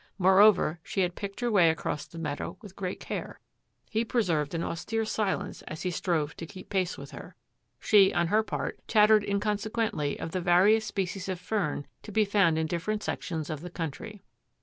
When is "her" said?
1.41-1.51, 7.11-7.35, 8.29-8.41